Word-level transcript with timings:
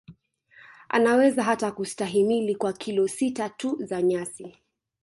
Anaweza 0.89 1.43
hata 1.43 1.71
kustahimili 1.71 2.55
kwa 2.55 2.73
kilo 2.73 3.07
sita 3.07 3.49
tu 3.49 3.77
za 3.85 4.01
nyasi 4.01 4.57